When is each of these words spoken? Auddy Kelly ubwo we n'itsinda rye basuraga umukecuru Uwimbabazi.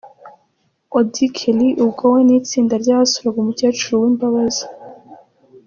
Auddy 0.97 1.25
Kelly 1.37 1.69
ubwo 1.83 2.03
we 2.13 2.19
n'itsinda 2.27 2.73
rye 2.83 2.93
basuraga 2.99 3.37
umukecuru 3.39 3.93
Uwimbabazi. 3.97 4.65